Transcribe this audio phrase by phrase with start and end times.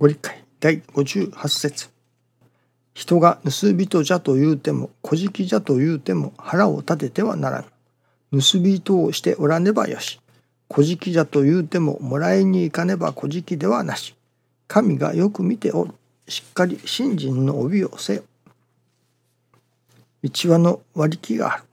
[0.00, 1.90] ご理解第58節。
[2.94, 7.66] 人が盗人じゃと言うても小じじゃと言うても腹を立ててはなら
[8.32, 10.18] ぬ盗人をしておらねばよし。
[10.68, 14.14] 小じじゃと言うてももらいに行かねば小じではなし。
[14.68, 15.92] 神がよく見ておる。
[16.26, 18.22] しっかり信心の帯をせよ。
[20.22, 21.64] 一話の割り木がある。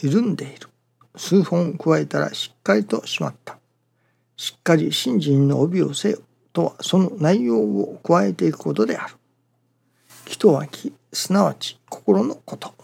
[0.00, 0.68] 緩んでいる。
[1.16, 3.58] 数本加えたらしっかりとしまった。
[4.36, 6.18] しっかり信心の帯をせよ。
[6.52, 9.14] とはその内容を加えていくことである。
[10.26, 12.74] 木とは木すなわち心のこと。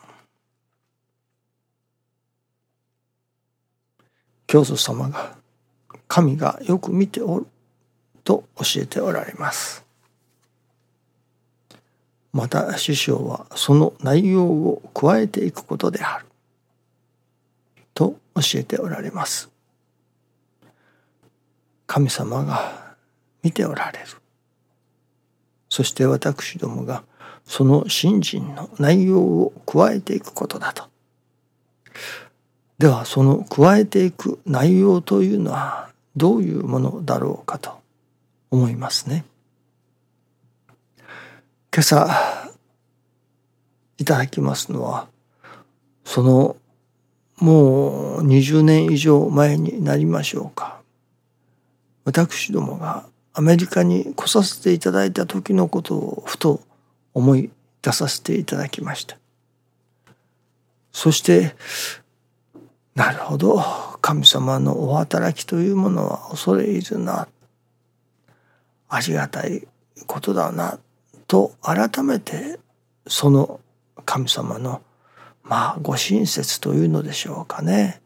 [4.47, 5.37] 教祖様が
[6.07, 7.47] 神がよく見ておる
[8.25, 9.85] と教えておられます。
[12.33, 16.27] また師匠はその内容を加えていくことである。
[17.93, 19.51] と教えておられます。
[21.87, 22.88] 神様が
[23.43, 24.07] 見ておられる。
[25.69, 27.05] そして私どもが
[27.45, 30.85] その信心の内容を加えていくことだと。
[32.79, 37.81] ではその加えていく内容というのはどういうものだろうかと
[38.51, 39.25] 思いますね。
[41.73, 42.09] 今朝
[43.99, 45.09] いただきますのは
[46.05, 46.57] その
[47.37, 50.81] もう20年以上前になりましょうか。
[52.05, 53.05] 私どもが
[53.39, 56.61] アメリカに来させていただいた時のことをふと
[57.15, 57.51] 思い
[57.83, 59.17] 出させていただきました。
[60.91, 61.55] そして
[62.97, 63.63] なるほど。
[64.01, 67.29] 神様のお働きというものは恐れ入るな。
[68.89, 69.69] ありがたい
[70.09, 70.81] ことだな
[71.29, 72.59] と改めて
[73.07, 73.61] その
[74.05, 74.83] 神様の
[75.45, 78.03] まあご親切というのでしょうかね。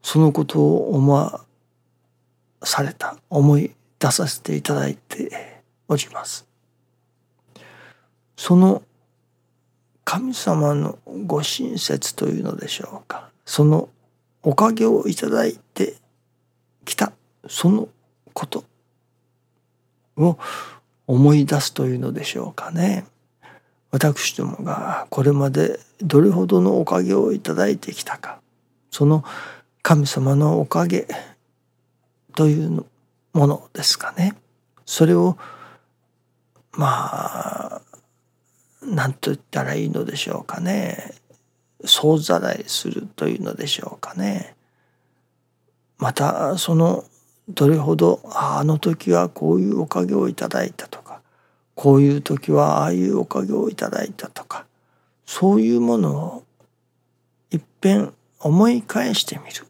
[0.00, 1.44] そのことを思わ
[2.64, 6.44] された思い出させていただいております。
[8.36, 8.82] その
[10.04, 13.88] 神様のご親切というのでしょうかその
[14.42, 15.94] おかげをいただいて
[16.84, 17.12] きた
[17.46, 17.88] その
[18.32, 18.64] こと
[20.16, 20.36] を
[21.06, 23.06] 思い出すというのでしょうかね。
[23.92, 28.40] 私どもがこれまでどれほどのおかげをいただいてきたか
[28.90, 29.22] その
[29.82, 31.06] 神様のおかげ
[32.34, 32.84] という
[33.32, 34.34] ものですかね。
[34.84, 35.36] それを
[36.72, 37.82] まあ
[38.82, 41.14] 何と言ったらいいのでしょうかね。
[41.84, 44.54] 総ざらいするというのでしょうかね。
[45.98, 47.04] またその
[47.48, 51.20] どれほどあの時はこういうおかげをいただいたとか
[51.74, 54.66] こういう時はああいうおかげをいただいたとか
[55.26, 56.44] そういうものを
[57.50, 59.66] いっぺん思い返してみる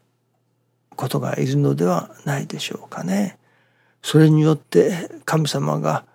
[0.95, 3.37] ことがいるのではないでしょうかね。
[4.03, 6.05] それによって神様が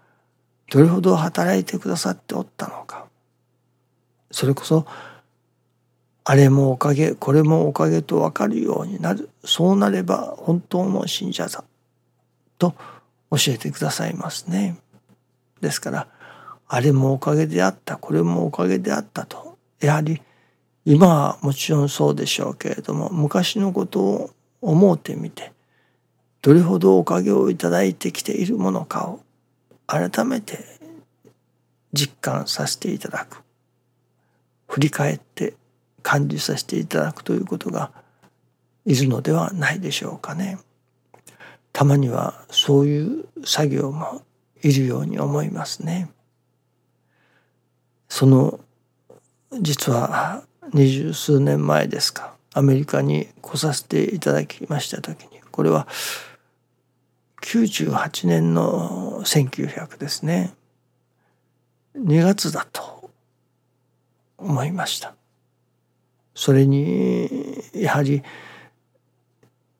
[0.71, 3.06] どれほど働いてくださっておったのか。
[4.31, 4.87] それこそ
[6.25, 9.31] あれもおかげこれもおかげと分かるようになる。
[9.43, 11.65] そうなれば本当の信者だ
[12.59, 12.75] と
[13.31, 14.78] 教えてくださいますね。
[15.62, 16.09] ですから
[16.69, 17.97] あれもおかげであった。
[17.97, 19.56] これもおかげであったと。
[19.81, 20.20] やはり
[20.84, 25.53] 今はもちろんそうでしょうけれども昔のことを思うてみて
[26.43, 29.21] どれほどおかげをいただいてきているものかを
[29.87, 30.59] 改めて
[31.93, 33.43] 実感させていただく
[34.69, 35.54] 振り返って
[36.03, 37.91] 感じさせていただくということが
[38.84, 40.59] いるのではないでしょうかね。
[41.72, 44.22] たまにはそういう作業も
[44.62, 46.10] いるように思いますね。
[48.09, 48.60] その
[49.60, 55.87] 実は二十数年前ですかアメリカに来させていただきました時にこれは
[57.43, 60.54] 98年の1900ですね。
[61.97, 63.10] 2月だと
[64.37, 65.15] 思いました。
[66.34, 67.28] それに
[67.75, 68.22] やはり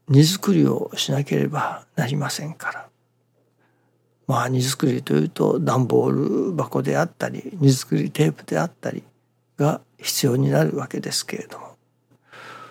[0.08, 2.88] 荷造りをしなければなりませんから。
[4.26, 9.02] まあ荷造りというと段ボール箱であったり荷造りテープであったり
[9.56, 11.69] が必要になるわけですけれども。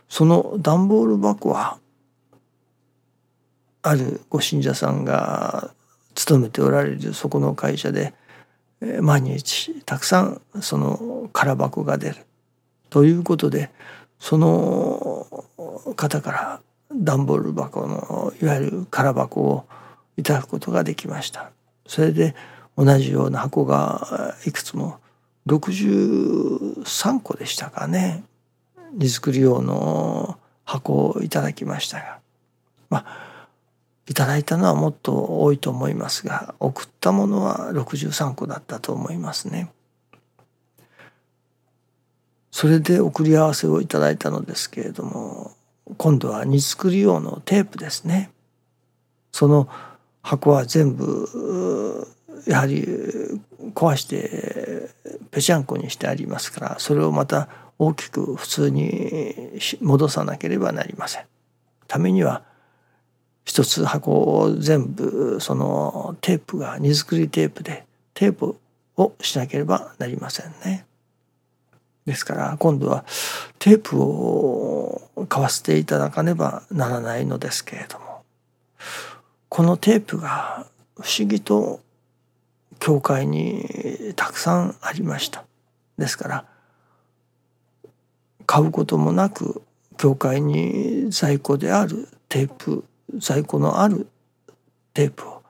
[0.09, 1.79] その段ボール箱は
[3.87, 5.71] あるご信者さんが
[6.13, 8.13] 勤めておられるそこの会社で
[9.01, 12.15] 毎日たくさんその空箱が出る
[12.89, 13.69] ということで
[14.19, 15.25] その
[15.95, 16.61] 方から
[16.93, 19.65] 段ボール箱のいわゆる空箱を
[20.17, 21.51] いただくことができました。
[21.85, 22.35] それで
[22.75, 24.99] 同じような箱がいくつも
[25.47, 28.23] 63個でしたかね。
[28.93, 32.19] 荷造り用の箱をいただきましたが
[32.89, 33.26] まあ
[34.07, 39.69] いただいたのはもっと多いと思いますが送ったものは63個だったと思いますね。
[42.51, 45.51] それで送り合わせをいただいたのですけれども
[45.97, 48.31] 今度は荷造り用のテープですね。
[49.31, 49.69] その
[50.23, 52.07] 箱は全部
[52.47, 52.83] やはり
[53.75, 54.89] 壊して
[55.31, 59.35] ぺちゃんこにしてありますからそれをまた大きく普通に
[59.81, 61.25] 戻さなければなりません。
[61.87, 62.46] ためには
[63.47, 68.57] 一つ箱を全部そのテープが荷造りテープでテープ
[68.97, 70.85] をしなければなりませんね。
[72.05, 73.05] ですから今度は
[73.57, 78.23] テープを買わせていただかねばならないのですけれども
[79.47, 80.67] このテープが
[80.99, 81.79] 不思議と
[82.79, 85.45] 教会にたくさんありました。
[85.97, 86.45] ですから
[88.45, 89.61] 買うこともなく
[89.97, 92.83] 教会に在庫であるテープ
[93.15, 94.07] 在庫のある
[94.93, 95.43] テープを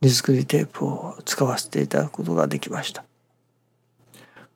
[0.00, 3.04] 荷造りテープを使わせていただくことができました。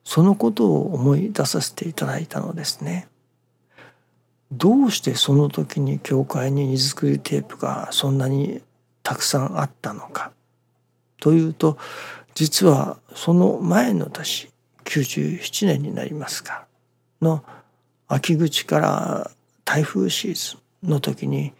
[0.03, 3.07] そのことを思い出させていただいたのですね。
[4.51, 8.61] どうしてその時に教会に荷造りテープがそんなに
[9.03, 10.31] たくさんあったのか。
[11.19, 11.77] というと
[12.35, 14.49] 実はその前の年
[14.85, 16.65] 97年になりますか。
[17.21, 17.43] の
[18.07, 19.31] 秋口から
[19.63, 21.53] 台風シーズンの時に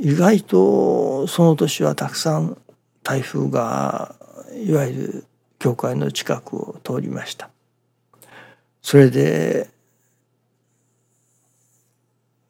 [0.00, 2.56] 意外とその年はたくさん
[3.02, 4.14] 台風が
[4.66, 5.24] いわゆる
[5.58, 7.50] 教会の近くを通りました
[8.82, 9.68] それで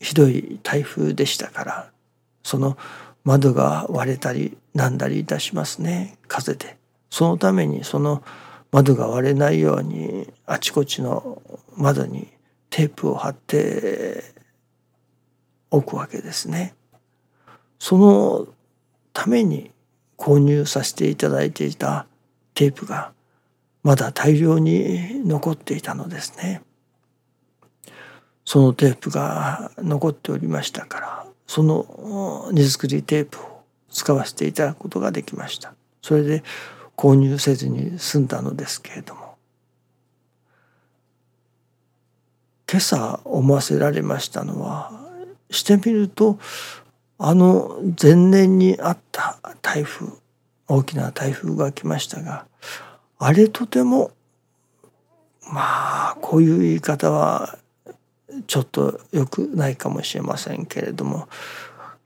[0.00, 1.90] ひどい台風でしたから
[2.42, 2.76] その
[3.24, 6.76] 窓が割れたりなんだりいたしますね風で
[7.10, 8.22] そのためにその
[8.72, 11.40] 窓が割れないようにあちこちの
[11.76, 12.28] 窓に
[12.70, 14.24] テープを貼って
[15.70, 16.74] おくわけですね。
[17.78, 18.48] その
[19.12, 19.70] ために
[20.16, 22.06] 購入させていただいていた
[22.54, 23.12] テープが
[23.82, 26.62] まだ大量に残っていたのですね。
[28.44, 35.74] そのテープが残っておりましたからその荷造りテープを使わせていただくことができました。
[36.02, 36.42] それで
[36.96, 39.36] 購入せずに済んだのですけれども
[42.70, 44.92] 今朝思わせられましたのは
[45.50, 46.38] してみると
[47.18, 50.08] あの前年にあった台風
[50.66, 52.46] 大きな台風が来ましたが
[53.18, 54.10] あれとても
[55.52, 57.58] まあこういう言い方は
[58.46, 61.28] ちょっと良くないかもしれませんけれども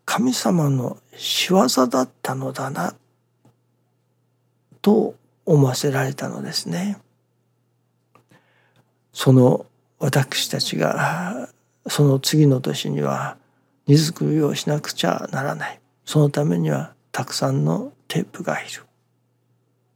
[0.04, 2.94] 神様の仕業だったのだな
[4.82, 5.14] と
[5.44, 6.98] 思わせられたのですね。
[9.12, 9.66] その
[9.98, 11.48] 私たちが
[11.88, 13.36] その次の年には
[13.88, 18.84] 荷造りをしなくちゃならないそのためにはたくさんのテープがいる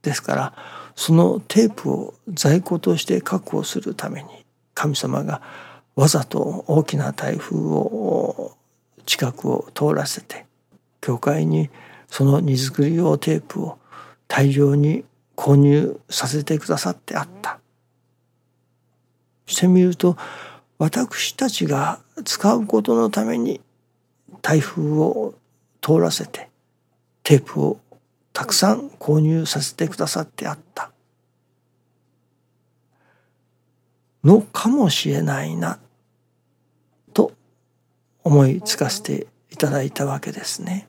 [0.01, 0.53] ですから
[0.95, 5.41] そのテープを在庫として確保するために神様が
[5.95, 8.57] わざと大きな台風を
[9.05, 10.45] 近くを通らせて
[10.99, 11.69] 教会に
[12.07, 13.77] その荷造り用テープを
[14.27, 15.05] 大量に
[15.35, 17.59] 購入させてくださってあった。
[19.45, 20.17] してみると
[20.77, 23.61] 私たちが使うことのために
[24.43, 25.33] 台風を
[25.81, 26.49] 通らせて
[27.23, 27.79] テープを
[28.33, 30.91] たくさん購入させてくださってあった
[34.23, 35.79] のかもしれないな
[37.13, 37.31] と
[38.23, 40.87] 思いつかせていただいたわけですね。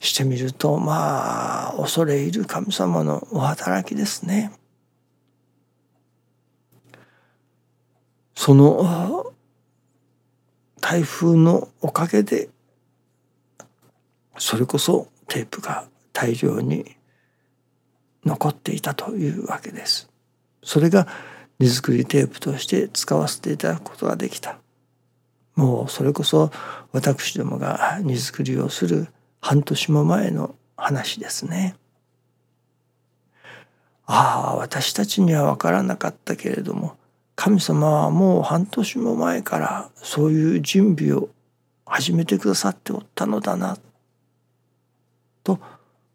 [0.00, 4.52] してみるとまあ恐れ入る神様のお働きですね。
[8.34, 9.05] その
[10.96, 12.48] 台風のおかげで
[14.38, 15.84] それこそテープが
[16.14, 16.96] 大量に
[18.24, 20.08] 残っていたというわけです。
[20.62, 21.06] それが
[21.58, 24.58] 荷造りテープとして使わせていただくことができた。
[25.54, 26.50] もうそれこそ
[26.92, 29.08] 私どもが荷造りをする
[29.42, 31.76] 半年も前の話ですね。
[34.06, 36.96] ああ私たちには分からなかったけれども
[37.36, 41.28] 神様はもう半年も前からそういう準備を
[41.84, 43.78] 始めてくださっておったのだな
[45.44, 45.60] と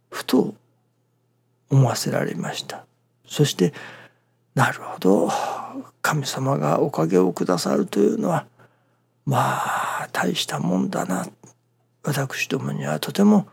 [0.10, 0.56] ふと
[1.70, 2.86] 思わせられました。
[3.26, 3.72] そして
[4.56, 5.30] なるほど
[6.02, 8.46] 神様がおかげをくださるというのは
[9.26, 11.28] まあ大したもんだな。
[12.04, 13.48] 私どもにはとても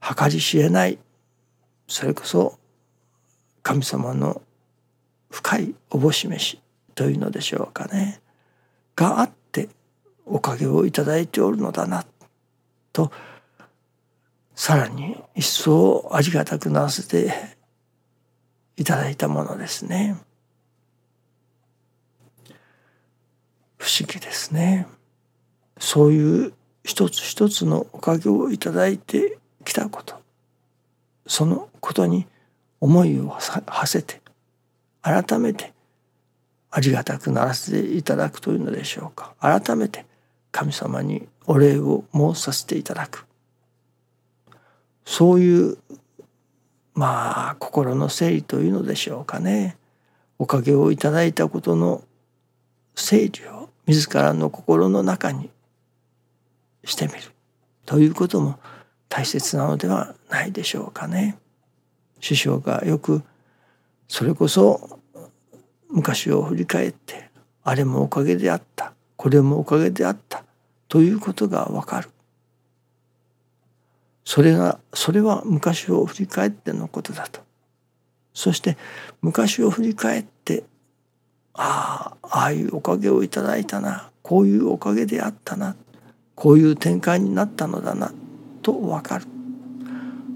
[0.00, 0.98] 計り知れない。
[1.86, 2.58] それこそ
[3.62, 4.40] 神様の
[5.30, 6.63] 深いおぼしめし。
[6.94, 8.20] というのでしょうかね
[8.96, 9.68] があって
[10.26, 12.04] おかげをいただいておるのだな
[12.92, 13.10] と
[14.54, 17.34] さらに一層ありがたくなせて
[18.76, 20.16] いただいたものですね。
[23.78, 24.86] 不思議ですね。
[25.78, 26.52] そういう
[26.84, 30.14] 一つ一つのおかげをいただいてきたこと
[31.26, 32.26] そのことに
[32.80, 34.22] 思いを馳せて
[35.02, 35.73] 改めて
[36.76, 39.32] ありがたくならせていただくというのでしょうか。
[39.38, 40.06] 改めて
[40.50, 43.26] 神様にお礼を申させていただく。
[45.04, 45.78] そういう
[46.92, 49.76] まあ心の整理というのでしょうかね。
[50.36, 52.02] おかげをいただいたことの
[52.96, 55.50] 整理を自らの心の中に
[56.82, 57.20] してみる
[57.86, 58.58] ということも
[59.08, 61.38] 大切なのではないでしょうかね。
[62.18, 63.22] 師匠がよく
[64.08, 64.98] それこそ
[65.94, 67.30] 昔を振り返って
[67.62, 70.44] あれもおかげであったこれもおかげであった
[70.88, 72.10] ということがわかる。
[74.24, 77.40] それがそれは昔を振り返ってのことだと。
[78.32, 78.76] そして
[79.22, 80.64] 昔を振り返って
[81.52, 85.76] ああああいうおかげをいただいたなこういうおかげであったな
[86.34, 88.12] こういう展開になったのだな
[88.62, 89.26] とわかる。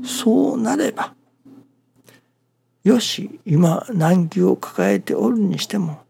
[0.04, 1.14] そうなれば
[2.88, 6.00] よし今難儀を抱えておるにしても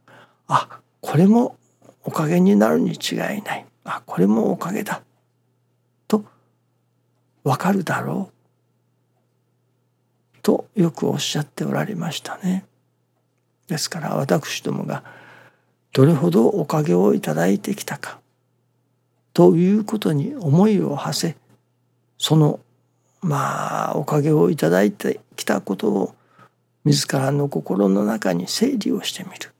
[0.46, 1.56] あこれも
[2.04, 3.66] おかげになるに違いない。
[3.82, 5.02] あこれもおかげだ。
[6.06, 6.24] と
[7.42, 8.30] わかるだろ
[10.36, 10.40] う。
[10.40, 12.64] とよくおっしゃっておられましたね。
[13.66, 15.02] ですから私どもが
[15.92, 18.20] どれほどおかげをいただいてきたか
[19.34, 21.36] ということに思いを馳せ
[22.18, 22.60] その
[23.20, 26.14] まあおかげをいただいてきたことを
[26.88, 29.52] 自らの心の中に整理をしてみる。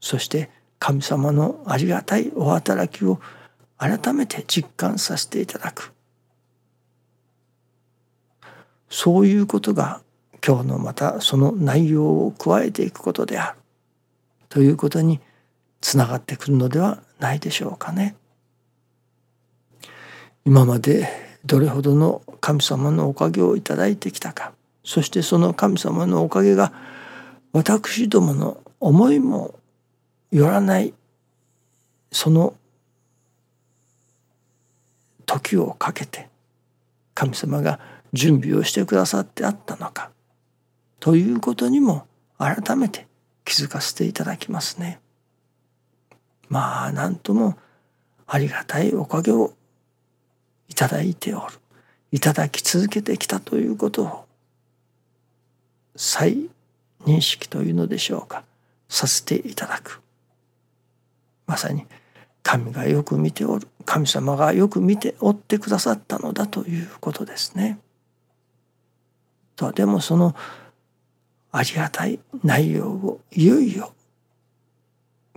[0.00, 3.20] そして神様のありがたいお働きを
[3.78, 5.92] 改めて実感させていただく。
[8.90, 10.02] そういうことが
[10.44, 13.58] 今日のまたその内容を加えていくことである。
[14.48, 15.20] ということに
[15.80, 18.16] つながってくるのではないでしょうかね。
[20.44, 24.52] 今までどれほどの神様のおかげをいただいてきたか
[24.84, 26.72] そしてその神様のおかげが
[27.52, 29.54] 私どもの思いも
[30.30, 30.94] よらない
[32.10, 32.54] その
[35.26, 36.28] 時をかけて
[37.14, 37.80] 神様が
[38.12, 40.10] 準備をしてくださってあったのか
[41.00, 42.06] ということにも
[42.38, 43.06] 改めて
[43.44, 45.00] 気づかせていただきますね。
[46.48, 47.56] まあ何とも
[48.26, 49.54] ありがたいおかげを
[50.72, 51.58] いただいておる。
[52.12, 54.24] いただき続けてきたということを
[55.96, 56.48] 再
[57.04, 58.42] 認識というのでしょうか。
[58.88, 60.00] させていただく。
[61.46, 61.86] まさに
[62.42, 63.68] 神がよく見ておる。
[63.84, 67.78] 神様がよく見ておってくださったのだということですね。
[69.56, 70.34] とでもその
[71.50, 73.92] ありがたい内容をいよいよ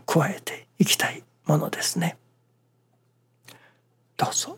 [0.06, 2.16] 加えていきたいものですね。
[4.16, 4.58] どうぞ。